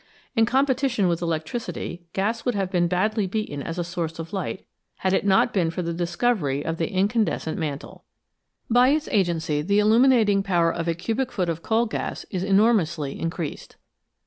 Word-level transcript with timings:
In 0.35 0.47
competition 0.47 1.07
with 1.07 1.21
electricity, 1.21 2.07
gas 2.13 2.43
would 2.43 2.55
have 2.55 2.71
been 2.71 2.87
badly 2.87 3.27
beaten 3.27 3.61
as 3.61 3.77
a 3.77 3.83
source 3.83 4.17
of 4.17 4.33
light 4.33 4.65
had 4.95 5.13
it 5.13 5.23
not 5.27 5.53
been 5.53 5.69
for 5.69 5.83
the 5.83 5.93
discovery 5.93 6.65
of 6.65 6.77
the 6.77 6.91
incandescent 6.91 7.59
mantle. 7.59 8.03
By 8.67 8.87
its 8.89 9.07
agency 9.09 9.61
the 9.61 9.77
illuminating 9.77 10.41
power 10.41 10.73
of 10.73 10.87
a 10.87 10.95
cubic 10.95 11.31
foot 11.31 11.49
of 11.49 11.61
coal 11.61 11.85
gas 11.85 12.25
is 12.31 12.43
enormously 12.43 13.19
increased. 13.19 13.75